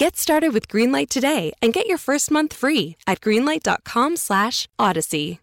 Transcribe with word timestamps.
Get 0.00 0.16
started 0.16 0.52
with 0.54 0.66
Greenlight 0.66 1.10
today 1.10 1.52
and 1.60 1.74
get 1.74 1.86
your 1.86 1.98
first 1.98 2.30
month 2.30 2.54
free 2.54 2.96
at 3.06 3.20
greenlight.com/odyssey. 3.20 5.40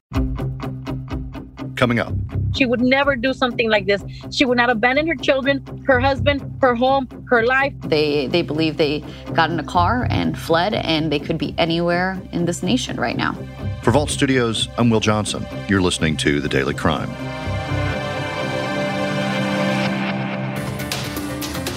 Coming 1.76 2.00
up. 2.00 2.12
She 2.56 2.66
would 2.66 2.82
never 2.82 3.16
do 3.16 3.36
something 3.36 3.70
like 3.70 3.86
this. 3.86 4.04
She 4.32 4.46
would 4.46 4.58
not 4.58 4.72
abandon 4.72 5.06
her 5.06 5.14
children, 5.14 5.64
her 5.86 6.00
husband, 6.00 6.42
her 6.60 6.74
home, 6.74 7.08
her 7.30 7.46
life. 7.46 7.72
They 7.84 8.26
they 8.26 8.42
believe 8.42 8.78
they 8.78 9.04
got 9.36 9.52
in 9.52 9.60
a 9.60 9.64
car 9.64 10.08
and 10.10 10.36
fled 10.36 10.74
and 10.74 11.12
they 11.12 11.20
could 11.20 11.38
be 11.38 11.54
anywhere 11.60 12.20
in 12.32 12.46
this 12.46 12.64
nation 12.64 13.00
right 13.00 13.16
now. 13.16 13.36
For 13.84 13.92
Vault 13.92 14.10
Studios, 14.10 14.70
I'm 14.80 14.90
Will 14.90 15.02
Johnson. 15.02 15.46
You're 15.68 15.82
listening 15.82 16.18
to 16.18 16.42
The 16.42 16.50
Daily 16.50 16.74
Crime. 16.74 17.12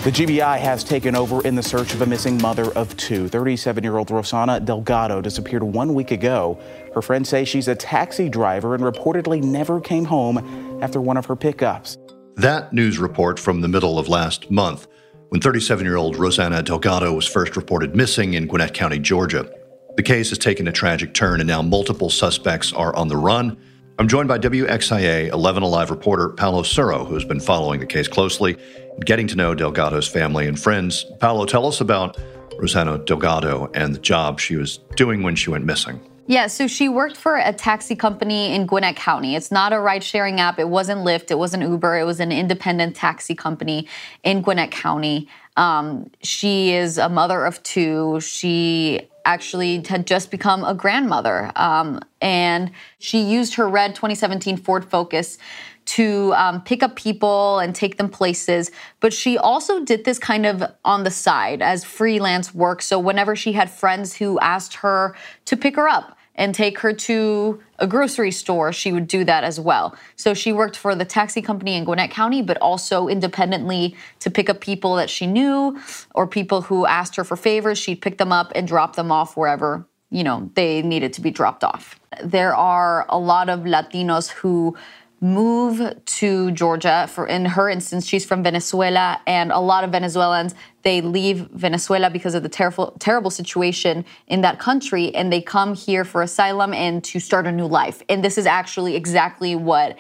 The 0.03 0.11
GBI 0.11 0.59
has 0.61 0.83
taken 0.83 1.15
over 1.15 1.47
in 1.47 1.55
the 1.55 1.63
search 1.63 1.93
of 1.93 2.01
a 2.01 2.07
missing 2.07 2.41
mother 2.41 2.73
of 2.73 2.97
two. 2.97 3.29
37 3.29 3.85
year 3.85 3.99
old 3.99 4.09
Rossana 4.09 4.65
Delgado 4.65 5.21
disappeared 5.21 5.63
one 5.63 5.93
week 5.93 6.11
ago. 6.11 6.59
Her 6.95 7.03
friends 7.03 7.29
say 7.29 7.45
she's 7.45 7.69
a 7.69 7.75
taxi 7.75 8.31
driver 8.31 8.75
and 8.75 8.83
reportedly 8.83 9.43
never 9.43 9.79
came 9.79 10.07
home 10.07 10.79
after 10.83 11.03
one 11.03 11.19
of 11.19 11.27
her 11.27 11.37
pickups. 11.37 11.99
That 12.37 12.73
news 12.73 12.97
report 12.97 13.39
from 13.39 13.61
the 13.61 13.69
middle 13.69 13.99
of 13.99 14.09
last 14.09 14.51
month, 14.51 14.87
when 15.29 15.43
37 15.43 15.85
year 15.85 15.97
old 15.97 16.17
Rossana 16.17 16.65
Delgado 16.65 17.13
was 17.13 17.27
first 17.27 17.55
reported 17.55 17.95
missing 17.95 18.33
in 18.33 18.47
Gwinnett 18.47 18.73
County, 18.73 18.99
Georgia. 18.99 19.53
The 19.99 20.03
case 20.03 20.31
has 20.31 20.39
taken 20.39 20.67
a 20.67 20.73
tragic 20.73 21.13
turn, 21.13 21.41
and 21.41 21.47
now 21.47 21.61
multiple 21.61 22.09
suspects 22.09 22.73
are 22.73 22.97
on 22.97 23.09
the 23.09 23.19
run. 23.19 23.59
I'm 24.01 24.09
joined 24.09 24.29
by 24.29 24.39
WXIA 24.39 25.31
11 25.31 25.63
Alive 25.63 25.91
reporter 25.91 26.31
Paolo 26.31 26.63
Suro, 26.63 27.07
who 27.07 27.13
has 27.13 27.25
been 27.27 27.39
following 27.39 27.81
the 27.81 27.87
case 27.87 28.09
closely 28.09 28.57
getting 29.05 29.27
to 29.27 29.37
know 29.37 29.55
Delgado's 29.55 30.09
family 30.09 30.47
and 30.47 30.59
friends. 30.59 31.05
Paolo, 31.21 31.45
tell 31.45 31.67
us 31.67 31.83
about 31.83 32.17
Rossana 32.53 33.05
Delgado 33.05 33.71
and 33.75 33.95
the 33.95 33.99
job 33.99 34.41
she 34.41 34.57
was 34.57 34.79
doing 34.97 35.23
when 35.23 35.37
she 35.37 35.51
went 35.51 35.67
missing. 35.67 36.01
Yeah, 36.27 36.47
so 36.47 36.67
she 36.67 36.89
worked 36.89 37.19
for 37.19 37.37
a 37.37 37.53
taxi 37.53 37.95
company 37.95 38.55
in 38.55 38.65
Gwinnett 38.65 38.97
County. 38.97 39.37
It's 39.37 39.51
not 39.51 39.75
a 39.75 39.79
ride 39.79 40.03
sharing 40.03 40.41
app. 40.41 40.59
It 40.59 40.71
wasn't 40.71 41.01
Lyft. 41.01 41.31
It 41.31 41.39
wasn't 41.39 41.65
Uber. 41.65 41.99
It 41.99 42.05
was 42.05 42.21
an 42.21 42.33
independent 42.33 42.97
taxi 42.97 43.35
company 43.35 43.87
in 44.23 44.41
Gwinnett 44.41 44.71
County. 44.71 45.29
Um, 45.57 46.11
she 46.23 46.73
is 46.73 46.99
a 46.99 47.09
mother 47.09 47.45
of 47.45 47.63
two. 47.63 48.21
She 48.21 49.09
actually 49.25 49.83
had 49.87 50.07
just 50.07 50.31
become 50.31 50.65
a 50.65 50.75
grandmother. 50.75 51.53
Um, 51.57 52.01
and 52.21 52.71
she 52.99 53.21
used 53.21 53.55
her 53.55 53.69
red 53.69 53.95
2017 53.95 54.57
Ford 54.57 54.85
Focus 54.85 55.39
to 55.87 56.33
um, 56.35 56.63
pick 56.63 56.83
up 56.83 56.95
people 56.95 57.59
and 57.59 57.75
take 57.75 57.97
them 57.97 58.09
places. 58.09 58.71
But 59.01 59.13
she 59.13 59.37
also 59.37 59.85
did 59.85 60.05
this 60.05 60.19
kind 60.19 60.47
of 60.47 60.63
on 60.85 61.05
the 61.05 61.11
side 61.11 61.63
as 61.63 61.85
freelance 61.85 62.55
work. 62.55 62.81
So 62.83 62.99
whenever 62.99 63.35
she 63.35 63.53
had 63.53 63.71
friends 63.71 64.15
who 64.15 64.39
asked 64.41 64.75
her 64.75 65.17
to 65.47 65.57
pick 65.57 65.77
her 65.77 65.89
up, 65.89 66.17
and 66.35 66.55
take 66.55 66.79
her 66.79 66.93
to 66.93 67.61
a 67.79 67.87
grocery 67.87 68.31
store, 68.31 68.73
she 68.73 68.93
would 68.93 69.07
do 69.07 69.25
that 69.25 69.45
as 69.45 69.61
well. 69.61 69.95
So 70.17 70.33
she 70.33 70.53
worked 70.53 70.77
for 70.77 70.95
the 70.95 71.05
taxi 71.05 71.43
company 71.43 71.77
in 71.77 71.85
Gwinnett 71.85 72.11
County, 72.11 72.41
but 72.43 72.57
also 72.59 73.09
independently 73.09 73.97
to 74.21 74.31
pick 74.31 74.49
up 74.49 74.61
people 74.61 74.95
that 74.97 75.11
she 75.11 75.27
knew 75.27 75.79
or 76.15 76.27
people 76.27 76.63
who 76.63 76.87
asked 76.87 77.17
her 77.17 77.25
for 77.25 77.37
favors. 77.37 77.79
She'd 77.79 78.01
pick 78.01 78.19
them 78.19 78.33
up 78.33 78.53
and 78.55 78.67
drop 78.67 78.97
them 78.97 79.13
off 79.13 79.37
wherever 79.37 79.87
you 80.11 80.25
know 80.25 80.51
they 80.55 80.83
needed 80.83 81.13
to 81.15 81.21
be 81.21 81.31
dropped 81.31 81.65
off. 81.65 81.99
There 82.23 82.55
are 82.55 83.07
a 83.09 83.19
lot 83.19 83.49
of 83.49 83.61
Latinos 83.61 84.29
who 84.29 84.77
move 85.21 85.95
to 86.05 86.51
Georgia. 86.53 87.07
For 87.11 87.27
in 87.27 87.45
her 87.45 87.69
instance, 87.69 88.07
she's 88.07 88.25
from 88.25 88.43
Venezuela, 88.43 89.21
and 89.27 89.53
a 89.53 89.61
lot 89.61 89.85
of 89.85 89.91
Venezuelans 89.91 90.55
they 90.83 91.03
leave 91.03 91.49
Venezuela 91.53 92.09
because 92.09 92.35
of 92.35 92.43
the 92.43 92.49
terrible 92.49 92.97
terrible 92.99 93.31
situation 93.31 94.05
in 94.27 94.41
that 94.41 94.59
country, 94.59 95.15
and 95.15 95.33
they 95.33 95.43
come 95.43 95.75
here 95.75 96.05
for 96.05 96.23
asylum 96.23 96.73
and 96.73 97.05
to 97.05 97.21
start 97.21 97.47
a 97.47 97.53
new 97.53 97.67
life. 97.67 98.03
And 98.09 98.25
this 98.25 98.39
is 98.39 98.47
actually 98.47 98.97
exactly 98.97 99.55
what 99.55 99.99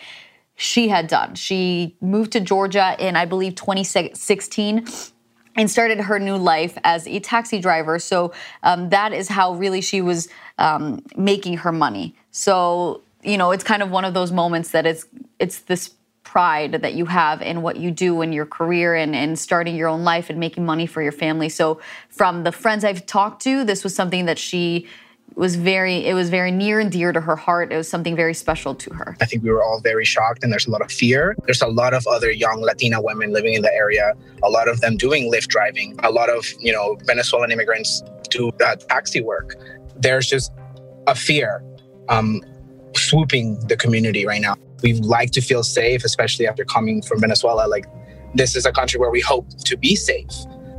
she 0.57 0.89
had 0.89 1.07
done. 1.07 1.35
She 1.35 1.97
moved 2.01 2.33
to 2.33 2.41
Georgia 2.41 2.95
in, 2.99 3.17
I 3.17 3.25
believe, 3.25 3.55
2016 3.55 4.87
and 5.57 5.71
started 5.71 6.01
her 6.01 6.19
new 6.19 6.37
life 6.37 6.77
as 6.85 7.07
a 7.07 7.19
taxi 7.21 7.59
driver. 7.59 7.99
So 7.99 8.33
um, 8.63 8.91
that 8.91 9.13
is 9.13 9.29
how 9.29 9.55
really 9.55 9.81
she 9.81 10.01
was 10.01 10.29
um, 10.59 11.03
making 11.17 11.59
her 11.59 11.73
money. 11.73 12.15
So 12.31 13.03
you 13.23 13.37
know, 13.37 13.51
it's 13.51 13.65
kind 13.65 13.83
of 13.83 13.91
one 13.91 14.05
of 14.05 14.15
those 14.15 14.33
moments 14.33 14.71
that 14.71 14.87
it's 14.87 15.07
it's 15.39 15.61
this 15.61 15.95
pride 16.23 16.73
that 16.73 16.95
you 16.95 17.07
have 17.07 17.43
in 17.43 17.63
what 17.63 17.77
you 17.77 17.91
do 17.91 18.23
in 18.23 18.33
your 18.33 18.47
career 18.47 18.95
and, 18.95 19.17
and 19.17 19.39
starting 19.39 19.75
your 19.75 19.89
own 19.89 20.05
life 20.05 20.31
and 20.31 20.39
making 20.39 20.65
money 20.65 20.87
for 20.87 21.03
your 21.03 21.13
family. 21.13 21.49
So 21.49 21.81
from 22.09 22.45
the 22.45 22.53
friends 22.53 22.85
I've 22.85 23.05
talked 23.07 23.43
to, 23.43 23.65
this 23.65 23.83
was 23.83 23.95
something 23.95 24.27
that 24.27 24.39
she 24.39 24.87
was 25.35 25.57
very 25.57 26.07
it 26.07 26.15
was 26.15 26.29
very 26.29 26.51
near 26.51 26.81
and 26.81 26.91
dear 26.91 27.13
to 27.13 27.21
her 27.21 27.37
heart. 27.37 27.73
It 27.73 27.77
was 27.77 27.89
something 27.89 28.17
very 28.17 28.35
special 28.35 28.75
to 28.75 28.95
her. 28.95 29.17
I 29.21 29.25
think 29.25 29.43
we 29.43 29.51
were 29.51 29.63
all 29.63 29.81
very 29.81 30.05
shocked 30.05 30.43
and 30.43 30.53
there's 30.53 30.67
a 30.67 30.71
lot 30.71 30.83
of 30.83 30.91
fear. 30.91 31.37
There's 31.45 31.63
a 31.63 31.69
lot 31.69 31.95
of 31.95 32.07
other 32.07 32.31
young 32.31 32.61
Latina 32.61 33.01
women 33.01 33.33
living 33.33 33.55
in 33.55 33.63
the 33.63 33.73
area, 33.73 34.13
a 34.43 34.51
lot 34.51 34.69
of 34.69 34.81
them 34.81 34.97
doing 34.97 35.33
Lyft 35.33 35.49
driving, 35.49 35.99
a 36.03 36.11
lot 36.11 36.29
of, 36.31 36.47
you 36.59 36.73
know, 36.73 36.97
Venezuelan 37.05 37.51
immigrants 37.53 38.03
do 38.29 38.51
uh, 38.65 38.77
taxi 38.77 39.21
work. 39.21 39.57
There's 39.97 40.29
just 40.29 40.53
a 41.07 41.15
fear 41.15 41.63
um, 42.09 42.43
swooping 43.11 43.59
the 43.67 43.77
community 43.77 44.25
right 44.27 44.41
now. 44.41 44.55
We 44.83 44.95
like 44.95 45.33
to 45.33 45.41
feel 45.41 45.63
safe, 45.63 46.05
especially 46.05 46.47
after 46.47 46.65
coming 46.65 47.03
from 47.03 47.21
Venezuela. 47.21 47.67
Like, 47.67 47.87
this 48.35 48.55
is 48.57 48.65
a 48.65 48.73
country 48.73 49.01
where 49.01 49.11
we 49.11 49.21
hope 49.21 49.47
to 49.65 49.77
be 49.77 49.97
safe. 49.97 50.31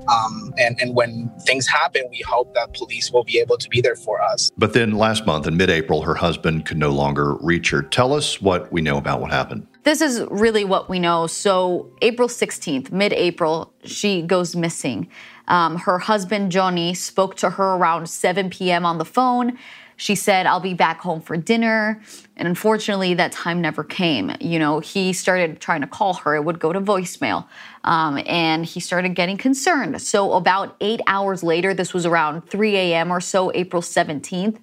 Um, 0.08 0.54
and, 0.58 0.80
and 0.82 0.96
when 0.96 1.32
things 1.46 1.68
happen, 1.68 2.04
we 2.10 2.22
hope 2.28 2.54
that 2.56 2.74
police 2.74 3.12
will 3.12 3.24
be 3.24 3.38
able 3.40 3.58
to 3.58 3.70
be 3.70 3.82
there 3.82 3.96
for 3.96 4.22
us. 4.22 4.50
But 4.58 4.74
then 4.74 4.92
last 4.94 5.26
month 5.26 5.46
in 5.46 5.58
mid 5.58 5.70
April, 5.70 6.02
her 6.02 6.16
husband 6.16 6.66
could 6.66 6.78
no 6.78 6.90
longer 6.90 7.36
reach 7.36 7.70
her. 7.70 7.82
Tell 7.82 8.14
us 8.14 8.42
what 8.42 8.72
we 8.72 8.82
know 8.82 8.98
about 8.98 9.22
what 9.22 9.32
happened. 9.32 9.68
This 9.84 10.02
is 10.02 10.24
really 10.30 10.64
what 10.64 10.90
we 10.90 11.00
know. 11.00 11.28
So, 11.28 11.92
April 12.02 12.28
16th, 12.28 12.92
mid 12.92 13.14
April, 13.14 13.74
she 13.84 14.22
goes 14.22 14.56
missing. 14.56 15.08
Um, 15.48 15.78
her 15.78 16.00
husband, 16.00 16.52
Johnny, 16.52 16.94
spoke 16.94 17.36
to 17.38 17.52
her 17.52 17.76
around 17.76 18.08
7 18.10 18.50
p.m. 18.50 18.86
on 18.86 18.98
the 18.98 19.06
phone 19.06 19.58
she 20.02 20.16
said, 20.16 20.48
I'll 20.48 20.60
be 20.60 20.74
back 20.74 21.00
home 21.00 21.22
for 21.22 21.38
dinner. 21.38 22.02
And 22.36 22.48
unfortunately, 22.48 23.14
that 23.14 23.32
time 23.32 23.62
never 23.62 23.84
came. 23.84 24.36
You 24.40 24.58
know, 24.58 24.80
he 24.80 25.14
started 25.14 25.60
trying 25.60 25.82
to 25.82 25.88
call 25.88 26.16
her, 26.16 26.36
it 26.36 26.44
would 26.44 26.58
go 26.58 26.74
to 26.74 26.82
voicemail. 26.82 27.46
Um, 27.84 28.20
and 28.26 28.66
he 28.66 28.80
started 28.80 29.10
getting 29.14 29.38
concerned. 29.38 30.02
So, 30.02 30.34
about 30.34 30.76
eight 30.82 31.02
hours 31.06 31.44
later, 31.44 31.76
this 31.76 31.94
was 31.94 32.08
around 32.08 32.50
3 32.50 32.76
a.m. 32.78 33.12
or 33.12 33.22
so, 33.22 33.52
April 33.54 33.84
17th, 33.84 34.58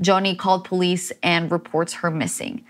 Johnny 0.00 0.34
called 0.34 0.64
police 0.64 1.12
and 1.22 1.52
reports 1.52 1.92
her 1.92 2.10
missing. 2.10 2.64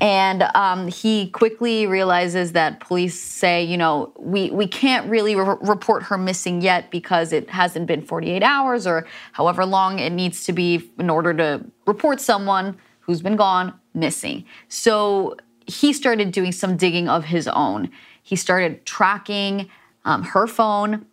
And 0.00 0.44
um, 0.54 0.88
he 0.88 1.28
quickly 1.28 1.86
realizes 1.86 2.52
that 2.52 2.80
police 2.80 3.20
say, 3.20 3.62
you 3.62 3.76
know, 3.76 4.12
we, 4.18 4.50
we 4.50 4.66
can't 4.66 5.08
really 5.10 5.36
re- 5.36 5.56
report 5.60 6.04
her 6.04 6.16
missing 6.16 6.62
yet 6.62 6.90
because 6.90 7.34
it 7.34 7.50
hasn't 7.50 7.86
been 7.86 8.00
48 8.00 8.42
hours 8.42 8.86
or 8.86 9.06
however 9.32 9.66
long 9.66 9.98
it 9.98 10.10
needs 10.10 10.44
to 10.44 10.54
be 10.54 10.90
in 10.98 11.10
order 11.10 11.34
to 11.34 11.64
report 11.86 12.20
someone 12.20 12.78
who's 13.00 13.20
been 13.20 13.36
gone 13.36 13.74
missing. 13.92 14.44
So 14.68 15.36
he 15.66 15.92
started 15.92 16.32
doing 16.32 16.52
some 16.52 16.78
digging 16.78 17.08
of 17.08 17.24
his 17.26 17.46
own. 17.48 17.90
He 18.22 18.36
started 18.36 18.86
tracking 18.86 19.68
um, 20.06 20.22
her 20.22 20.46
phone 20.46 21.06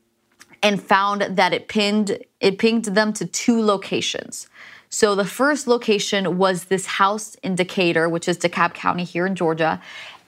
and 0.63 0.81
found 0.81 1.21
that 1.21 1.53
it 1.53 1.67
pinned 1.67 2.17
it 2.39 2.57
pinged 2.57 2.85
them 2.85 3.13
to 3.13 3.25
two 3.25 3.61
locations. 3.61 4.47
So 4.89 5.15
the 5.15 5.25
first 5.25 5.67
location 5.67 6.37
was 6.37 6.65
this 6.65 6.85
house 6.85 7.35
in 7.35 7.55
Decatur, 7.55 8.07
which 8.09 8.27
is 8.27 8.37
DeKalb 8.37 8.73
County 8.73 9.03
here 9.03 9.25
in 9.25 9.35
Georgia. 9.35 9.81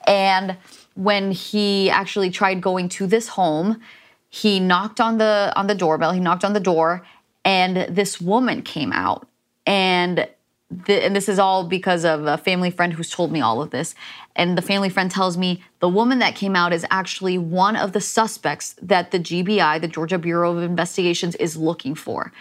And 0.06 0.56
when 0.94 1.30
he 1.30 1.90
actually 1.90 2.30
tried 2.30 2.60
going 2.60 2.88
to 2.90 3.06
this 3.06 3.28
home, 3.28 3.80
he 4.28 4.60
knocked 4.60 5.00
on 5.00 5.18
the 5.18 5.52
on 5.56 5.66
the 5.66 5.74
doorbell. 5.74 6.12
He 6.12 6.20
knocked 6.20 6.44
on 6.44 6.52
the 6.52 6.60
door, 6.60 7.04
and 7.44 7.94
this 7.94 8.20
woman 8.20 8.62
came 8.62 8.92
out. 8.92 9.26
And 9.66 10.28
the, 10.70 11.04
and 11.04 11.16
this 11.16 11.28
is 11.28 11.38
all 11.38 11.64
because 11.64 12.04
of 12.04 12.26
a 12.26 12.38
family 12.38 12.70
friend 12.70 12.92
who's 12.92 13.10
told 13.10 13.32
me 13.32 13.40
all 13.40 13.60
of 13.60 13.70
this. 13.70 13.94
And 14.36 14.56
the 14.56 14.62
family 14.62 14.88
friend 14.88 15.10
tells 15.10 15.36
me 15.36 15.62
the 15.80 15.88
woman 15.88 16.20
that 16.20 16.36
came 16.36 16.54
out 16.54 16.72
is 16.72 16.86
actually 16.90 17.38
one 17.38 17.74
of 17.74 17.92
the 17.92 18.00
suspects 18.00 18.76
that 18.80 19.10
the 19.10 19.18
GBI, 19.18 19.80
the 19.80 19.88
Georgia 19.88 20.18
Bureau 20.18 20.56
of 20.56 20.62
Investigations, 20.62 21.34
is 21.36 21.56
looking 21.56 21.96
for. 21.96 22.32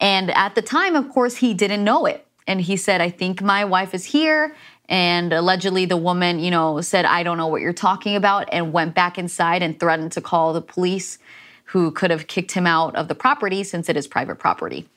And 0.00 0.30
at 0.30 0.54
the 0.54 0.62
time, 0.62 0.96
of 0.96 1.08
course, 1.10 1.36
he 1.36 1.54
didn't 1.54 1.84
know 1.84 2.06
it. 2.06 2.26
And 2.46 2.60
he 2.60 2.76
said, 2.76 3.00
I 3.00 3.10
think 3.10 3.42
my 3.42 3.64
wife 3.64 3.94
is 3.94 4.04
here 4.06 4.54
And 4.88 5.32
allegedly, 5.34 5.84
the 5.84 5.96
woman, 5.96 6.38
you 6.38 6.50
know, 6.50 6.80
said, 6.80 7.04
I 7.04 7.22
don't 7.22 7.36
know 7.36 7.46
what 7.46 7.60
you're 7.60 7.74
talking 7.74 8.16
about, 8.16 8.48
and 8.50 8.72
went 8.72 8.94
back 8.94 9.18
inside 9.18 9.62
and 9.62 9.78
threatened 9.78 10.12
to 10.12 10.20
call 10.20 10.52
the 10.52 10.62
police, 10.62 11.18
who 11.64 11.90
could 11.90 12.10
have 12.10 12.26
kicked 12.26 12.52
him 12.52 12.66
out 12.66 12.96
of 12.96 13.08
the 13.08 13.14
property 13.14 13.62
since 13.62 13.90
it 13.90 13.96
is 13.96 14.06
private 14.06 14.38
property. 14.38 14.88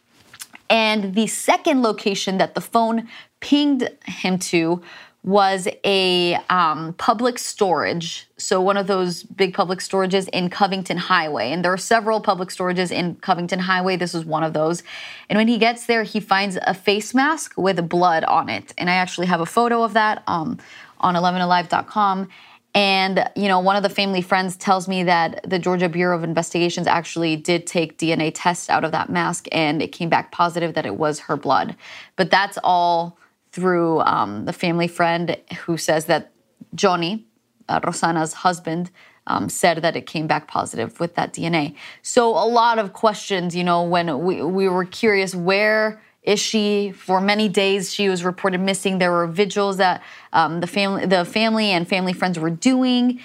And 0.70 1.16
the 1.16 1.28
second 1.28 1.82
location 1.82 2.38
that 2.38 2.56
the 2.56 2.62
phone 2.62 3.10
pinged 3.42 3.90
him 4.06 4.40
to 4.40 4.82
was 5.24 5.68
a 5.86 6.36
um, 6.50 6.94
public 6.94 7.38
storage. 7.38 8.28
So, 8.38 8.60
one 8.60 8.78
of 8.78 8.88
those 8.88 9.22
big 9.22 9.54
public 9.54 9.80
storages 9.80 10.28
in 10.30 10.50
Covington 10.50 10.98
Highway. 10.98 11.52
And 11.52 11.64
there 11.64 11.72
are 11.72 11.78
several 11.78 12.22
public 12.22 12.50
storages 12.50 12.92
in 12.92 13.16
Covington 13.16 13.60
Highway. 13.60 13.98
This 13.98 14.16
is 14.16 14.26
one 14.26 14.44
of 14.44 14.54
those. 14.54 14.82
And 15.30 15.38
when 15.38 15.48
he 15.48 15.60
gets 15.60 15.86
there, 15.86 16.04
he 16.04 16.20
finds 16.20 16.58
a 16.66 16.74
face 16.74 17.14
mask 17.14 17.54
with 17.56 17.88
blood 17.88 18.24
on 18.24 18.50
it. 18.50 18.74
And 18.78 18.90
I 18.90 18.94
actually 18.94 19.28
have 19.28 19.42
a 19.42 19.46
photo 19.46 19.84
of 19.84 19.94
that 19.94 20.24
um, 20.26 20.58
on 21.00 21.14
11alive.com. 21.14 22.28
And, 22.74 23.30
you 23.36 23.50
know, 23.50 23.60
one 23.60 23.76
of 23.76 23.84
the 23.84 23.90
family 23.90 24.22
friends 24.22 24.56
tells 24.56 24.88
me 24.88 25.04
that 25.04 25.42
the 25.48 25.60
Georgia 25.60 25.90
Bureau 25.90 26.18
of 26.18 26.24
Investigations 26.24 26.88
actually 26.88 27.36
did 27.36 27.68
take 27.68 27.98
DNA 27.98 28.32
tests 28.34 28.70
out 28.70 28.86
of 28.86 28.94
that 28.94 29.10
mask 29.10 29.48
and 29.52 29.82
it 29.82 29.90
came 29.90 30.08
back 30.08 30.32
positive 30.32 30.74
that 30.76 30.86
it 30.86 30.96
was 30.96 31.20
her 31.20 31.36
blood. 31.36 31.76
But 32.16 32.32
that's 32.32 32.58
all 32.64 33.18
through 33.52 34.00
um, 34.02 34.46
the 34.46 34.54
family 34.54 34.88
friend 34.88 35.38
who 35.66 35.78
says 35.78 36.06
that 36.06 36.32
Johnny, 36.74 37.26
uh, 37.68 37.80
Rossana's 37.82 38.34
husband, 38.34 38.92
um, 39.28 39.50
said 39.50 39.82
that 39.82 39.96
it 39.96 40.06
came 40.06 40.28
back 40.28 40.48
positive 40.48 41.00
with 41.00 41.16
that 41.16 41.34
DNA. 41.34 41.76
So 42.02 42.30
a 42.30 42.48
lot 42.48 42.80
of 42.80 42.94
questions, 42.94 43.56
you 43.56 43.64
know, 43.64 43.84
when 43.84 44.24
we, 44.24 44.42
we 44.42 44.68
were 44.68 44.86
curious 44.86 45.36
where 45.36 46.02
is 46.24 46.40
she? 46.40 46.92
For 46.92 47.20
many 47.20 47.50
days 47.50 47.94
she 47.94 48.10
was 48.10 48.24
reported 48.24 48.62
missing. 48.62 49.00
There 49.00 49.12
were 49.12 49.28
vigils 49.28 49.78
that 49.78 50.02
um, 50.34 50.60
the 50.60 50.68
family 50.68 51.06
the 51.06 51.26
family 51.26 51.68
and 51.72 51.88
family 51.88 52.14
friends 52.14 52.40
were 52.40 52.50
doing. 52.50 53.20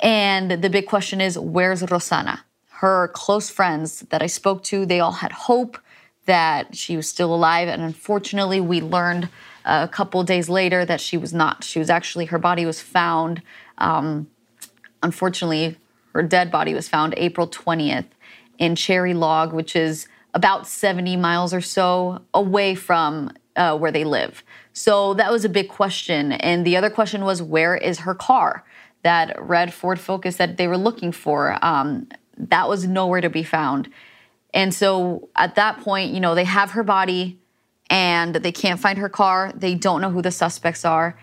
And 0.00 0.50
the 0.62 0.70
big 0.70 0.86
question 0.86 1.20
is 1.20 1.36
where's 1.38 1.82
rossana 1.82 2.40
her 2.70 3.08
close 3.08 3.50
friends 3.50 4.00
that 4.10 4.22
i 4.22 4.28
spoke 4.28 4.62
to 4.62 4.86
they 4.86 5.00
all 5.00 5.10
had 5.10 5.32
hope 5.32 5.78
that 6.28 6.76
she 6.76 6.94
was 6.94 7.08
still 7.08 7.34
alive. 7.34 7.68
And 7.68 7.82
unfortunately 7.82 8.60
we 8.60 8.80
learned 8.80 9.28
a 9.68 9.86
couple 9.86 10.22
days 10.24 10.48
later 10.48 10.84
that 10.84 11.00
she 11.00 11.16
was 11.16 11.34
not. 11.34 11.62
She 11.62 11.78
was 11.78 11.90
actually, 11.90 12.24
her 12.26 12.38
body 12.38 12.64
was 12.64 12.80
found, 12.80 13.42
um, 13.76 14.28
unfortunately, 15.02 15.76
her 16.14 16.22
dead 16.22 16.50
body 16.50 16.74
was 16.74 16.88
found 16.88 17.14
April 17.16 17.46
20th 17.46 18.06
in 18.58 18.74
Cherry 18.74 19.14
Log, 19.14 19.52
which 19.52 19.76
is 19.76 20.08
about 20.34 20.66
70 20.66 21.16
miles 21.16 21.52
or 21.52 21.60
so 21.60 22.22
away 22.32 22.74
from 22.74 23.30
uh, 23.56 23.76
where 23.76 23.92
they 23.92 24.04
live. 24.04 24.42
So 24.72 25.14
that 25.14 25.30
was 25.30 25.44
a 25.44 25.48
big 25.48 25.68
question. 25.68 26.32
And 26.32 26.66
the 26.66 26.76
other 26.76 26.90
question 26.90 27.24
was, 27.24 27.42
where 27.42 27.76
is 27.76 28.00
her 28.00 28.14
car? 28.14 28.64
That 29.02 29.36
red 29.40 29.74
Ford 29.74 30.00
Focus 30.00 30.36
that 30.36 30.56
they 30.56 30.66
were 30.66 30.78
looking 30.78 31.12
for, 31.12 31.62
um, 31.64 32.08
that 32.36 32.68
was 32.68 32.86
nowhere 32.86 33.20
to 33.20 33.30
be 33.30 33.42
found. 33.42 33.90
And 34.54 34.72
so 34.72 35.28
at 35.36 35.56
that 35.56 35.80
point, 35.80 36.12
you 36.12 36.20
know, 36.20 36.34
they 36.34 36.44
have 36.44 36.70
her 36.70 36.82
body 36.82 37.38
and 37.90 38.34
they 38.34 38.52
can't 38.52 38.80
find 38.80 38.98
her 38.98 39.08
car. 39.08 39.52
They 39.54 39.74
don't 39.74 40.00
know 40.00 40.10
who 40.10 40.22
the 40.22 40.30
suspects 40.30 40.84
are. 40.84 41.18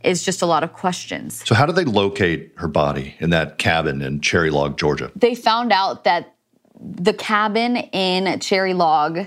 It's 0.00 0.22
just 0.22 0.42
a 0.42 0.46
lot 0.46 0.62
of 0.62 0.72
questions. 0.72 1.42
So, 1.46 1.54
how 1.54 1.66
did 1.66 1.74
they 1.76 1.84
locate 1.84 2.52
her 2.56 2.68
body 2.68 3.16
in 3.18 3.30
that 3.30 3.58
cabin 3.58 4.00
in 4.00 4.20
Cherry 4.20 4.50
Log, 4.50 4.78
Georgia? 4.78 5.10
They 5.16 5.34
found 5.34 5.72
out 5.72 6.04
that 6.04 6.34
the 6.80 7.12
cabin 7.12 7.76
in 7.76 8.38
Cherry 8.38 8.74
Log 8.74 9.26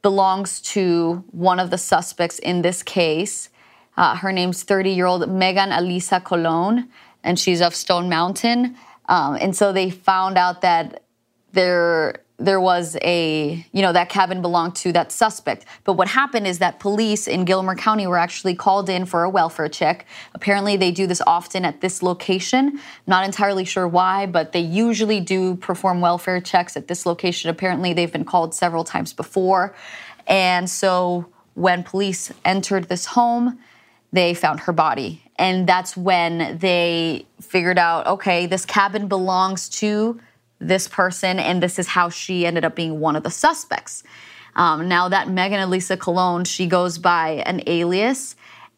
belongs 0.00 0.60
to 0.60 1.24
one 1.30 1.60
of 1.60 1.70
the 1.70 1.78
suspects 1.78 2.38
in 2.38 2.62
this 2.62 2.82
case. 2.82 3.50
Uh, 3.96 4.16
her 4.16 4.32
name's 4.32 4.62
30 4.62 4.90
year 4.90 5.06
old 5.06 5.28
Megan 5.28 5.70
Alisa 5.70 6.22
Colon, 6.22 6.88
and 7.22 7.38
she's 7.38 7.60
of 7.60 7.74
Stone 7.74 8.08
Mountain. 8.08 8.76
Um, 9.08 9.34
and 9.34 9.54
so 9.54 9.72
they 9.72 9.90
found 9.90 10.38
out 10.38 10.62
that 10.62 11.02
there 11.52 12.22
there 12.40 12.60
was 12.60 12.96
a, 13.02 13.66
you 13.72 13.82
know, 13.82 13.92
that 13.92 14.08
cabin 14.08 14.40
belonged 14.40 14.76
to 14.76 14.92
that 14.92 15.10
suspect. 15.10 15.64
But 15.82 15.94
what 15.94 16.06
happened 16.06 16.46
is 16.46 16.60
that 16.60 16.78
police 16.78 17.26
in 17.26 17.44
Gilmer 17.44 17.74
County 17.74 18.06
were 18.06 18.16
actually 18.16 18.54
called 18.54 18.88
in 18.88 19.06
for 19.06 19.24
a 19.24 19.30
welfare 19.30 19.68
check. 19.68 20.06
Apparently, 20.34 20.76
they 20.76 20.92
do 20.92 21.08
this 21.08 21.20
often 21.26 21.64
at 21.64 21.80
this 21.80 22.00
location. 22.00 22.78
Not 23.08 23.24
entirely 23.24 23.64
sure 23.64 23.88
why, 23.88 24.26
but 24.26 24.52
they 24.52 24.60
usually 24.60 25.18
do 25.18 25.56
perform 25.56 26.00
welfare 26.00 26.40
checks 26.40 26.76
at 26.76 26.86
this 26.86 27.04
location. 27.04 27.50
Apparently, 27.50 27.92
they've 27.92 28.12
been 28.12 28.24
called 28.24 28.54
several 28.54 28.84
times 28.84 29.12
before. 29.12 29.74
And 30.28 30.70
so 30.70 31.26
when 31.54 31.82
police 31.82 32.32
entered 32.44 32.88
this 32.88 33.04
home, 33.06 33.58
they 34.12 34.32
found 34.32 34.60
her 34.60 34.72
body. 34.72 35.22
And 35.36 35.68
that's 35.68 35.96
when 35.96 36.58
they 36.58 37.26
figured 37.40 37.78
out 37.78 38.06
okay, 38.06 38.46
this 38.46 38.64
cabin 38.64 39.08
belongs 39.08 39.68
to 39.68 40.20
this 40.60 40.88
person, 40.88 41.38
and 41.38 41.62
this 41.62 41.78
is 41.78 41.88
how 41.88 42.08
she 42.08 42.46
ended 42.46 42.64
up 42.64 42.74
being 42.74 43.00
one 43.00 43.16
of 43.16 43.22
the 43.22 43.30
suspects. 43.30 44.02
Um, 44.56 44.88
now 44.88 45.08
that 45.08 45.28
Megan 45.28 45.60
Elisa 45.60 45.96
Colon, 45.96 46.44
she 46.44 46.66
goes 46.66 46.98
by 46.98 47.42
an 47.46 47.62
alias, 47.66 48.34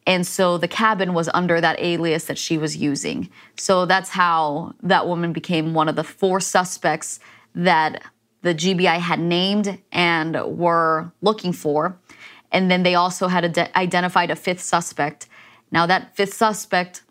and 0.07 0.27
so 0.27 0.59
the 0.59 0.69
cabin 0.69 1.15
was 1.15 1.29
under 1.33 1.61
that 1.61 1.79
alias 1.79 2.25
that 2.25 2.39
she 2.39 2.59
was 2.59 2.77
using. 2.77 3.31
So 3.57 3.87
that's 3.87 4.11
how 4.11 4.75
that 4.83 5.07
woman 5.07 5.33
became 5.33 5.75
one 5.75 5.89
of 5.89 5.97
the 5.97 6.05
four 6.05 6.41
suspects 6.41 7.21
that 7.55 8.03
the 8.43 8.55
GBI 8.55 8.99
had 8.99 9.21
named 9.21 9.79
and 9.93 10.37
were 10.59 11.13
looking 11.21 11.53
for. 11.53 11.99
And 12.53 12.71
then 12.71 12.83
they 12.83 12.95
also 12.95 13.29
had 13.29 13.57
identified 13.77 14.31
a 14.31 14.37
fifth 14.37 14.61
suspect. 14.61 15.29
Now, 15.71 15.87
that 15.87 16.17
fifth 16.17 16.35
suspect 16.35 17.03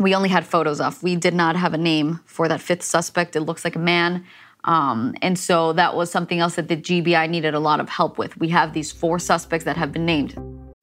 we 0.00 0.14
only 0.14 0.30
had 0.30 0.46
photos 0.46 0.80
of. 0.80 1.02
We 1.02 1.14
did 1.14 1.34
not 1.34 1.56
have 1.56 1.74
a 1.74 1.78
name 1.78 2.20
for 2.24 2.48
that 2.48 2.60
fifth 2.60 2.82
suspect. 2.82 3.36
It 3.36 3.42
looks 3.42 3.64
like 3.64 3.76
a 3.76 3.80
man. 3.80 4.24
Um, 4.64 5.14
and 5.22 5.38
so 5.38 5.74
that 5.74 5.94
was 5.94 6.10
something 6.10 6.40
else 6.40 6.56
that 6.56 6.68
the 6.68 6.76
GBI 6.76 7.28
needed 7.28 7.54
a 7.54 7.60
lot 7.60 7.80
of 7.80 7.88
help 7.88 8.18
with. 8.18 8.36
We 8.38 8.48
have 8.48 8.72
these 8.72 8.90
four 8.90 9.18
suspects 9.18 9.64
that 9.66 9.76
have 9.76 9.92
been 9.92 10.06
named. 10.06 10.34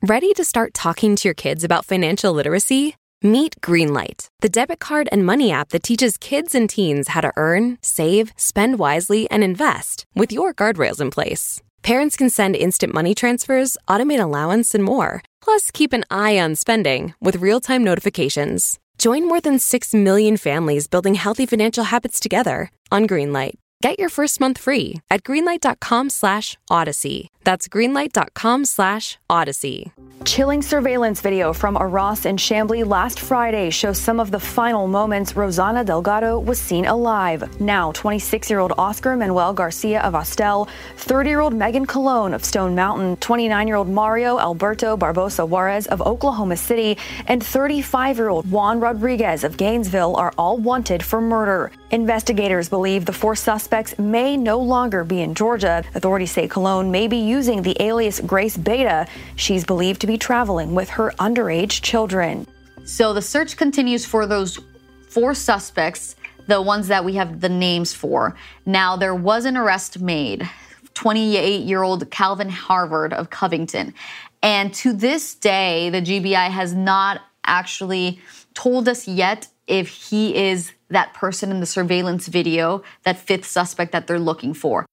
Ready 0.03 0.33
to 0.35 0.43
start 0.43 0.73
talking 0.73 1.15
to 1.15 1.27
your 1.27 1.33
kids 1.33 1.63
about 1.63 1.85
financial 1.85 2.31
literacy? 2.31 2.95
Meet 3.23 3.59
Greenlight, 3.61 4.27
the 4.41 4.49
debit 4.49 4.79
card 4.79 5.09
and 5.11 5.25
money 5.25 5.51
app 5.51 5.69
that 5.69 5.81
teaches 5.81 6.17
kids 6.17 6.53
and 6.53 6.69
teens 6.69 7.09
how 7.09 7.21
to 7.21 7.33
earn, 7.35 7.79
save, 7.81 8.31
spend 8.37 8.77
wisely, 8.77 9.29
and 9.31 9.43
invest 9.43 10.05
with 10.13 10.31
your 10.31 10.53
guardrails 10.53 11.01
in 11.01 11.09
place. 11.09 11.63
Parents 11.81 12.15
can 12.15 12.29
send 12.29 12.55
instant 12.55 12.93
money 12.93 13.15
transfers, 13.15 13.75
automate 13.87 14.21
allowance, 14.21 14.75
and 14.75 14.83
more. 14.83 15.23
Plus, 15.41 15.71
keep 15.71 15.93
an 15.93 16.03
eye 16.11 16.37
on 16.37 16.53
spending 16.53 17.15
with 17.19 17.37
real 17.37 17.59
time 17.59 17.83
notifications. 17.83 18.77
Join 18.97 19.27
more 19.27 19.41
than 19.41 19.59
6 19.59 19.93
million 19.93 20.37
families 20.37 20.87
building 20.87 21.15
healthy 21.15 21.45
financial 21.45 21.85
habits 21.85 22.19
together 22.19 22.71
on 22.91 23.07
Greenlight. 23.07 23.53
Get 23.81 23.99
your 23.99 24.09
first 24.09 24.39
month 24.39 24.57
free 24.57 25.01
at 25.11 25.23
greenlight.com 25.23 26.09
slash 26.09 26.57
odyssey. 26.69 27.29
That's 27.47 27.69
greenlight.com 27.69 28.65
slash 28.65 29.17
odyssey. 29.29 29.93
Chilling 30.25 30.61
surveillance 30.61 31.21
video 31.21 31.53
from 31.53 31.77
a 31.77 31.85
and 31.85 32.25
in 32.25 32.35
Chamblee 32.35 32.85
last 32.85 33.21
Friday 33.21 33.69
shows 33.69 33.97
some 33.97 34.19
of 34.19 34.31
the 34.31 34.39
final 34.39 34.85
moments 34.85 35.31
Rossana 35.31 35.85
Delgado 35.85 36.37
was 36.37 36.59
seen 36.59 36.85
alive. 36.85 37.61
Now, 37.61 37.93
26 37.93 38.49
year 38.49 38.59
old 38.59 38.73
Oscar 38.77 39.15
Manuel 39.15 39.53
Garcia 39.53 40.01
of 40.01 40.13
Austell, 40.13 40.67
30 40.97 41.29
year 41.29 41.39
old 41.39 41.53
Megan 41.53 41.85
Colon 41.85 42.33
of 42.33 42.43
Stone 42.43 42.75
Mountain, 42.75 43.15
29 43.17 43.67
year 43.67 43.77
old 43.77 43.87
Mario 43.87 44.37
Alberto 44.37 44.97
Barbosa 44.97 45.47
Juarez 45.47 45.87
of 45.87 46.01
Oklahoma 46.01 46.57
City, 46.57 46.97
and 47.27 47.41
35 47.41 48.17
year 48.17 48.27
old 48.27 48.51
Juan 48.51 48.81
Rodriguez 48.81 49.45
of 49.45 49.55
Gainesville 49.55 50.17
are 50.17 50.33
all 50.37 50.57
wanted 50.57 51.01
for 51.01 51.21
murder. 51.21 51.71
Investigators 51.91 52.67
believe 52.67 53.05
the 53.05 53.13
four 53.13 53.33
suspects 53.33 53.97
may 53.97 54.35
no 54.35 54.59
longer 54.59 55.05
be 55.05 55.21
in 55.21 55.33
Georgia. 55.33 55.85
Authorities 55.95 56.31
say 56.31 56.49
Colon 56.49 56.91
may 56.91 57.07
be 57.07 57.15
using 57.37 57.61
the 57.61 57.79
alias 57.79 58.19
Grace 58.19 58.57
Beta. 58.57 59.05
She's 59.35 59.63
believed 59.63 60.01
to 60.01 60.07
be 60.07 60.17
traveling 60.17 60.73
with 60.73 60.89
her 60.89 61.13
underage 61.19 61.83
children. 61.83 62.47
So 62.83 63.13
the 63.13 63.21
search 63.21 63.57
continues 63.57 64.07
for 64.07 64.25
those 64.25 64.59
four 65.07 65.35
suspects, 65.35 66.15
the 66.47 66.59
ones 66.59 66.87
that 66.87 67.05
we 67.05 67.13
have 67.13 67.39
the 67.39 67.49
names 67.49 67.93
for. 67.93 68.35
Now, 68.65 68.95
there 68.95 69.13
was 69.13 69.45
an 69.45 69.55
arrest 69.55 69.99
made 69.99 70.49
28 70.95 71.63
year 71.63 71.83
old 71.83 72.09
Calvin 72.09 72.49
Harvard 72.49 73.13
of 73.13 73.29
Covington. 73.29 73.93
And 74.41 74.73
to 74.81 74.91
this 74.91 75.35
day, 75.35 75.91
the 75.91 76.01
GBI 76.01 76.49
has 76.49 76.73
not 76.73 77.21
actually 77.45 78.19
told 78.55 78.89
us 78.89 79.07
yet 79.07 79.47
if 79.67 79.89
he 79.89 80.35
is 80.35 80.71
that 80.89 81.13
person 81.13 81.51
in 81.51 81.59
the 81.59 81.67
surveillance 81.67 82.27
video, 82.27 82.81
that 83.03 83.19
fifth 83.19 83.45
suspect 83.45 83.91
that 83.91 84.07
they're 84.07 84.17
looking 84.31 84.55
for. 84.55 84.87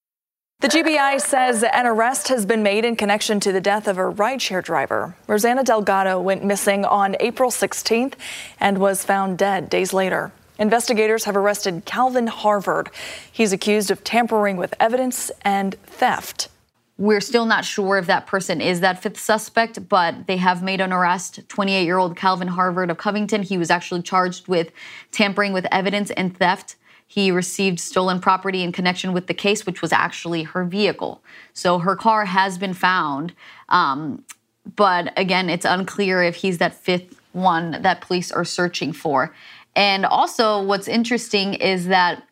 The 0.65 0.71
GBI 0.71 1.21
says 1.21 1.63
an 1.63 1.85
arrest 1.85 2.29
has 2.29 2.47
been 2.47 2.63
made 2.63 2.87
in 2.87 2.97
connection 2.97 3.39
to 3.41 3.53
the 3.53 3.61
death 3.61 3.87
of 3.87 3.99
a 3.99 4.11
rideshare 4.11 4.65
driver. 4.65 5.15
Rossana 5.29 5.63
Delgado 5.63 6.19
went 6.19 6.43
missing 6.43 6.87
on 6.87 7.17
April 7.21 7.51
16th 7.51 8.15
and 8.61 8.79
was 8.79 9.05
found 9.05 9.37
dead 9.37 9.69
days 9.69 9.93
later. 9.93 10.33
Investigators 10.59 11.25
have 11.25 11.37
arrested 11.37 11.83
Calvin 11.85 12.29
Harvard. 12.29 12.89
He's 13.31 13.53
accused 13.53 13.91
of 13.91 14.05
tampering 14.05 14.57
with 14.57 14.73
evidence 14.81 15.31
and 15.43 15.75
theft. 15.85 16.49
we're 16.97 17.21
still 17.21 17.45
not 17.45 17.67
sure 17.67 17.99
if 17.99 18.07
that 18.07 18.27
person 18.27 18.63
is 18.63 18.81
that 18.81 19.03
fifth 19.03 19.21
suspect, 19.21 19.87
but 19.87 20.27
they 20.27 20.39
have 20.39 20.63
made 20.63 20.81
an 20.81 20.95
arrest. 20.95 21.47
28 21.47 21.85
year 21.85 21.99
old 21.99 22.17
Calvin 22.17 22.49
Harvard 22.49 22.89
of 22.89 22.97
Covington. 22.97 23.43
He 23.43 23.59
was 23.59 23.71
actually 23.71 24.01
charged 24.01 24.49
with 24.49 24.73
tampering 25.13 25.53
with 25.53 25.67
evidence 25.71 26.11
and 26.13 26.35
theft. 26.35 26.77
He 27.15 27.31
received 27.31 27.79
stolen 27.79 28.19
property 28.19 28.65
in 28.65 28.73
connection 28.73 29.13
with 29.13 29.29
the 29.29 29.35
case, 29.35 29.65
which 29.65 29.81
was 29.81 29.93
actually 29.93 30.43
her 30.43 30.65
vehicle. 30.65 31.23
So 31.53 31.79
her 31.79 31.95
car 31.95 32.25
has 32.25 32.59
been 32.59 32.75
found. 32.75 33.33
Um, 33.69 34.25
but 34.75 35.13
again, 35.17 35.49
it's 35.49 35.65
unclear 35.65 36.25
if 36.25 36.35
he's 36.35 36.59
that 36.59 36.75
fifth 36.75 37.15
one 37.31 37.83
that 37.83 38.01
police 38.01 38.33
are 38.33 38.45
searching 38.45 38.93
for. 38.93 39.33
And 39.77 40.05
also, 40.05 40.61
what's 40.65 40.89
interesting 40.89 41.55
is 41.55 41.87
that 41.87 42.25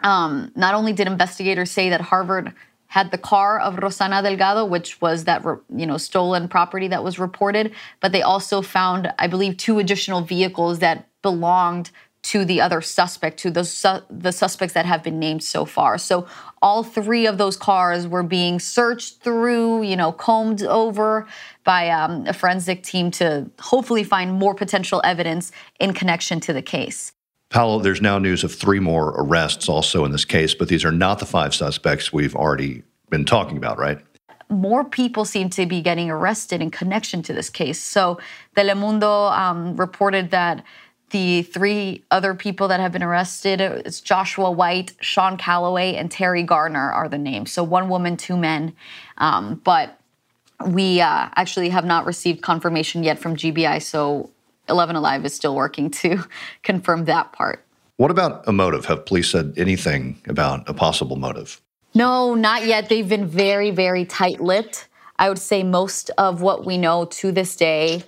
um, 0.00 0.52
not 0.54 0.74
only 0.74 0.92
did 0.92 1.06
investigators 1.06 1.70
say 1.70 1.88
that 1.88 2.02
Harvard 2.02 2.52
had 2.88 3.10
the 3.10 3.16
car 3.16 3.58
of 3.58 3.76
Rossana 3.76 4.22
Delgado, 4.22 4.66
which 4.66 5.00
was 5.00 5.24
that 5.24 5.42
you 5.74 5.86
know 5.86 5.96
stolen 5.96 6.48
property 6.48 6.88
that 6.88 7.02
was 7.02 7.18
reported, 7.18 7.72
but 8.00 8.12
they 8.12 8.20
also 8.20 8.60
found, 8.60 9.10
I 9.18 9.26
believe, 9.26 9.56
two 9.56 9.78
additional 9.78 10.20
vehicles 10.20 10.80
that 10.80 11.06
belonged 11.22 11.90
to 12.28 12.44
the 12.44 12.60
other 12.60 12.82
suspect, 12.82 13.38
to 13.38 13.50
the, 13.50 13.64
su- 13.64 14.02
the 14.10 14.32
suspects 14.32 14.74
that 14.74 14.84
have 14.84 15.02
been 15.02 15.18
named 15.18 15.42
so 15.42 15.64
far. 15.64 15.96
So 15.96 16.26
all 16.60 16.84
three 16.84 17.26
of 17.26 17.38
those 17.38 17.56
cars 17.56 18.06
were 18.06 18.22
being 18.22 18.60
searched 18.60 19.22
through, 19.22 19.82
you 19.84 19.96
know, 19.96 20.12
combed 20.12 20.62
over 20.62 21.26
by 21.64 21.88
um, 21.88 22.26
a 22.26 22.34
forensic 22.34 22.82
team 22.82 23.10
to 23.12 23.50
hopefully 23.58 24.04
find 24.04 24.34
more 24.34 24.54
potential 24.54 25.00
evidence 25.04 25.52
in 25.80 25.94
connection 25.94 26.38
to 26.40 26.52
the 26.52 26.60
case. 26.60 27.12
Paolo, 27.48 27.78
there's 27.78 28.02
now 28.02 28.18
news 28.18 28.44
of 28.44 28.54
three 28.54 28.80
more 28.80 29.14
arrests 29.16 29.66
also 29.66 30.04
in 30.04 30.12
this 30.12 30.26
case, 30.26 30.54
but 30.54 30.68
these 30.68 30.84
are 30.84 30.92
not 30.92 31.20
the 31.20 31.26
five 31.26 31.54
suspects 31.54 32.12
we've 32.12 32.36
already 32.36 32.82
been 33.08 33.24
talking 33.24 33.56
about, 33.56 33.78
right? 33.78 33.98
More 34.50 34.84
people 34.84 35.24
seem 35.24 35.48
to 35.50 35.64
be 35.64 35.80
getting 35.80 36.10
arrested 36.10 36.60
in 36.60 36.70
connection 36.70 37.22
to 37.22 37.32
this 37.32 37.48
case. 37.48 37.80
So, 37.80 38.18
Telemundo 38.54 39.32
um, 39.32 39.76
reported 39.76 40.30
that 40.30 40.62
the 41.10 41.42
three 41.42 42.04
other 42.10 42.34
people 42.34 42.68
that 42.68 42.80
have 42.80 42.92
been 42.92 43.02
arrested 43.02 43.60
it's 43.60 44.00
Joshua 44.00 44.50
White, 44.50 44.92
Sean 45.00 45.36
Calloway, 45.36 45.94
and 45.94 46.10
Terry 46.10 46.42
Garner 46.42 46.90
are 46.92 47.08
the 47.08 47.18
names. 47.18 47.52
So 47.52 47.62
one 47.62 47.88
woman, 47.88 48.16
two 48.16 48.36
men. 48.36 48.74
Um, 49.16 49.60
but 49.64 49.98
we 50.66 51.00
uh, 51.00 51.28
actually 51.36 51.70
have 51.70 51.84
not 51.84 52.04
received 52.04 52.42
confirmation 52.42 53.02
yet 53.04 53.18
from 53.18 53.36
GBI. 53.36 53.82
So 53.82 54.30
11 54.68 54.96
Alive 54.96 55.24
is 55.24 55.34
still 55.34 55.54
working 55.54 55.90
to 55.90 56.24
confirm 56.62 57.04
that 57.06 57.32
part. 57.32 57.64
What 57.96 58.10
about 58.10 58.46
a 58.46 58.52
motive? 58.52 58.84
Have 58.86 59.06
police 59.06 59.30
said 59.30 59.54
anything 59.56 60.20
about 60.26 60.68
a 60.68 60.74
possible 60.74 61.16
motive? 61.16 61.60
No, 61.94 62.34
not 62.34 62.64
yet. 62.64 62.88
They've 62.88 63.08
been 63.08 63.26
very, 63.26 63.70
very 63.70 64.04
tight 64.04 64.40
lipped. 64.40 64.88
I 65.18 65.28
would 65.28 65.38
say 65.38 65.64
most 65.64 66.10
of 66.16 66.42
what 66.42 66.64
we 66.64 66.78
know 66.78 67.06
to 67.06 67.32
this 67.32 67.56
day 67.56 68.04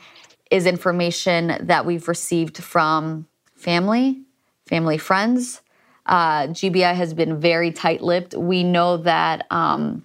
is 0.51 0.67
information 0.67 1.57
that 1.61 1.87
we've 1.87 2.09
received 2.09 2.59
from 2.59 3.27
family, 3.55 4.21
family 4.67 4.99
friends. 4.99 5.63
Uh, 6.07 6.49
GBI 6.49 6.95
has 6.95 7.15
been 7.15 7.39
very 7.41 7.71
tight 7.71 8.03
lipped. 8.03 8.35
We 8.35 8.65
know 8.65 8.97
that. 8.99 9.47
Um, 9.51 10.05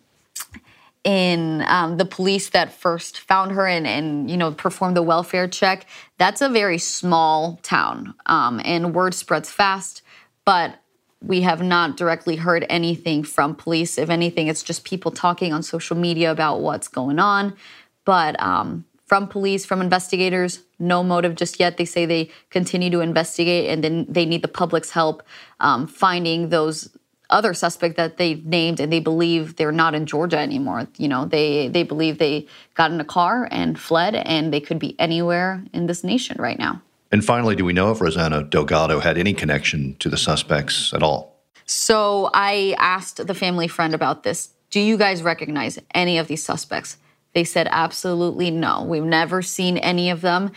in 1.03 1.63
um, 1.67 1.97
the 1.97 2.05
police 2.05 2.49
that 2.49 2.73
first 2.73 3.19
found 3.19 3.51
her 3.51 3.67
and, 3.67 3.85
and, 3.85 4.29
you 4.29 4.35
know 4.35 4.51
performed 4.51 4.97
the 4.97 5.03
welfare 5.03 5.47
check 5.47 5.85
that's 6.17 6.41
a 6.41 6.49
very 6.49 6.79
small 6.79 7.59
town 7.61 8.15
um, 8.25 8.59
and 8.65 8.95
word 8.95 9.13
spreads 9.13 9.51
fast 9.51 10.01
but 10.45 10.79
we 11.21 11.41
have 11.41 11.61
not 11.61 11.95
directly 11.95 12.37
heard 12.37 12.65
anything 12.69 13.23
from 13.23 13.53
police 13.53 13.99
if 13.99 14.09
anything 14.09 14.47
it's 14.47 14.63
just 14.63 14.83
people 14.83 15.11
talking 15.11 15.53
on 15.53 15.61
social 15.61 15.95
media 15.95 16.31
about 16.31 16.61
what's 16.61 16.87
going 16.87 17.19
on 17.19 17.55
but 18.03 18.39
um, 18.41 18.83
from 19.05 19.27
police 19.27 19.65
from 19.65 19.81
investigators 19.81 20.61
no 20.79 21.03
motive 21.03 21.35
just 21.35 21.59
yet 21.59 21.77
they 21.77 21.85
say 21.85 22.05
they 22.05 22.29
continue 22.49 22.89
to 22.89 23.01
investigate 23.01 23.69
and 23.69 23.83
then 23.83 24.05
they 24.09 24.25
need 24.25 24.41
the 24.41 24.47
public's 24.47 24.91
help 24.91 25.23
um, 25.59 25.87
finding 25.87 26.49
those 26.49 26.89
other 27.29 27.53
suspect 27.53 27.97
that 27.97 28.17
they 28.17 28.35
named 28.35 28.79
and 28.79 28.91
they 28.91 28.99
believe 28.99 29.55
they're 29.55 29.71
not 29.71 29.95
in 29.95 30.05
Georgia 30.05 30.37
anymore. 30.37 30.87
You 30.97 31.07
know, 31.07 31.25
they 31.25 31.67
they 31.67 31.83
believe 31.83 32.17
they 32.17 32.47
got 32.73 32.91
in 32.91 32.99
a 32.99 33.05
car 33.05 33.47
and 33.51 33.79
fled 33.79 34.15
and 34.15 34.53
they 34.53 34.59
could 34.59 34.79
be 34.79 34.99
anywhere 34.99 35.63
in 35.73 35.87
this 35.87 36.03
nation 36.03 36.37
right 36.39 36.59
now. 36.59 36.81
And 37.11 37.23
finally, 37.23 37.55
do 37.55 37.63
we 37.63 37.73
know 37.73 37.91
if 37.91 37.99
Rossana 37.99 38.49
Delgado 38.49 38.99
had 38.99 39.17
any 39.17 39.33
connection 39.33 39.95
to 39.99 40.09
the 40.09 40.17
suspects 40.17 40.93
at 40.93 41.03
all? 41.03 41.35
So 41.65 42.29
I 42.33 42.75
asked 42.77 43.25
the 43.25 43.33
family 43.33 43.67
friend 43.67 43.93
about 43.93 44.23
this. 44.23 44.49
Do 44.69 44.79
you 44.79 44.97
guys 44.97 45.23
recognize 45.23 45.79
any 45.93 46.17
of 46.17 46.27
these 46.27 46.43
suspects? 46.43 46.97
They 47.35 47.43
said 47.43 47.67
absolutely 47.69 48.49
no. 48.49 48.81
We've 48.81 49.03
never 49.03 49.41
seen 49.41 49.77
any 49.77 50.09
of 50.09 50.21
them. 50.21 50.51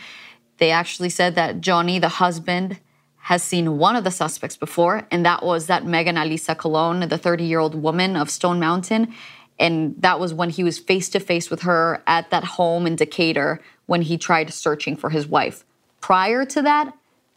They 0.59 0.71
actually 0.71 1.09
said 1.09 1.35
that 1.35 1.59
Johnny, 1.59 1.99
the 1.99 2.07
husband, 2.07 2.79
has 3.17 3.43
seen 3.43 3.77
one 3.77 3.97
of 3.97 4.05
the 4.05 4.11
suspects 4.11 4.55
before, 4.55 5.05
and 5.11 5.25
that 5.25 5.43
was 5.43 5.67
that 5.67 5.85
Megan 5.85 6.15
Alisa 6.15 6.57
Colon, 6.57 7.07
the 7.09 7.17
30 7.17 7.43
year 7.43 7.59
old 7.59 7.75
woman 7.75 8.15
of 8.15 8.29
Stone 8.29 8.61
Mountain. 8.61 9.13
And 9.59 9.93
that 9.99 10.21
was 10.21 10.33
when 10.33 10.49
he 10.49 10.63
was 10.63 10.79
face 10.79 11.09
to 11.09 11.19
face 11.19 11.49
with 11.49 11.63
her 11.63 12.01
at 12.07 12.29
that 12.29 12.45
home 12.45 12.87
in 12.87 12.95
Decatur 12.95 13.59
when 13.85 14.03
he 14.03 14.17
tried 14.17 14.53
searching 14.53 14.95
for 14.95 15.09
his 15.09 15.27
wife. 15.27 15.65
Prior 15.99 16.45
to 16.45 16.61
that, 16.61 16.93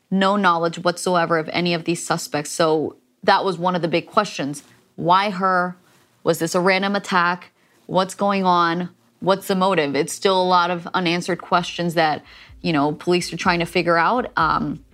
no 0.08 0.36
knowledge 0.36 0.78
whatsoever 0.78 1.36
of 1.36 1.50
any 1.52 1.74
of 1.74 1.82
these 1.84 2.06
suspects. 2.06 2.52
So 2.52 2.94
that 3.24 3.44
was 3.44 3.58
one 3.58 3.74
of 3.74 3.82
the 3.82 3.88
big 3.88 4.06
questions. 4.06 4.62
Why 4.94 5.30
her? 5.30 5.76
Was 6.22 6.38
this 6.38 6.54
a 6.54 6.60
random 6.60 6.94
attack? 6.94 7.50
What's 7.86 8.14
going 8.14 8.44
on? 8.44 8.90
What's 9.22 9.46
the 9.46 9.54
motive? 9.54 9.94
It's 9.94 10.12
still 10.12 10.40
a 10.40 10.44
lot 10.44 10.70
of 10.70 10.86
unanswered 10.94 11.40
questions 11.40 11.94
that, 11.94 12.24
you 12.60 12.72
know, 12.72 12.92
police 12.92 13.32
are 13.32 13.36
trying 13.36 13.60
to 13.60 13.66
figure 13.66 13.96
out. 13.96 14.32
Um, 14.36 14.84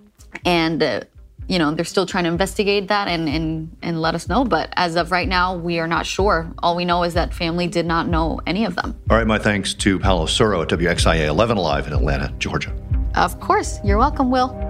and 0.44 0.82
uh, 0.82 1.00
you 1.49 1.58
know 1.58 1.73
they're 1.75 1.85
still 1.85 2.04
trying 2.04 2.25
to 2.25 2.30
investigate 2.30 2.88
that 2.88 3.08
and, 3.08 3.26
and 3.26 3.75
and 3.80 4.02
let 4.02 4.14
us 4.14 4.28
know 4.28 4.44
but 4.44 4.70
as 4.76 4.97
of 4.97 5.11
right 5.11 5.26
now 5.26 5.56
we 5.56 5.78
are 5.78 5.88
not 5.88 6.04
sure 6.04 6.52
all 6.58 6.76
we 6.76 6.85
know 6.85 7.02
is 7.04 7.14
that 7.14 7.32
family 7.32 7.66
did 7.66 7.87
not 7.87 8.06
know 8.06 8.38
any 8.47 8.66
of 8.66 8.75
them 8.76 8.94
all 9.11 9.16
right 9.16 9.26
my 9.26 9.38
thanks 9.38 9.73
to 9.73 9.99
paolo 9.99 10.26
suro 10.26 10.62
at 10.62 10.68
wxia 10.68 11.26
11 11.26 11.56
alive 11.56 11.87
in 11.87 11.94
atlanta 11.94 12.32
georgia 12.38 12.70
of 13.14 13.40
course 13.40 13.80
you're 13.82 13.97
welcome 13.97 14.30
will 14.30 14.67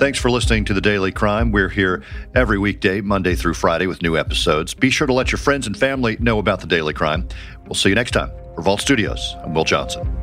Thanks 0.00 0.18
for 0.18 0.30
listening 0.30 0.64
to 0.64 0.72
The 0.72 0.80
Daily 0.80 1.12
Crime. 1.12 1.52
We're 1.52 1.68
here 1.68 2.02
every 2.34 2.58
weekday, 2.58 3.02
Monday 3.02 3.34
through 3.34 3.52
Friday, 3.52 3.86
with 3.86 4.00
new 4.00 4.16
episodes. 4.16 4.72
Be 4.72 4.88
sure 4.88 5.06
to 5.06 5.12
let 5.12 5.30
your 5.30 5.38
friends 5.38 5.66
and 5.66 5.76
family 5.76 6.16
know 6.18 6.38
about 6.38 6.60
The 6.60 6.66
Daily 6.66 6.94
Crime. 6.94 7.28
We'll 7.66 7.74
see 7.74 7.90
you 7.90 7.94
next 7.94 8.12
time. 8.12 8.30
For 8.54 8.62
Vault 8.62 8.80
Studios, 8.80 9.36
I'm 9.44 9.52
Will 9.52 9.64
Johnson. 9.64 10.19